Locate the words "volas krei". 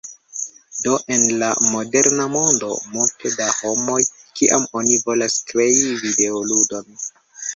5.09-5.79